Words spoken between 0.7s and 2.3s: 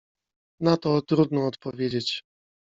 to trudno odpowiedzieć.